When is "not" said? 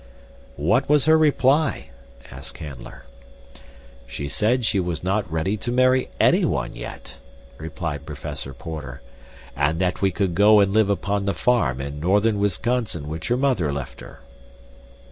5.03-5.31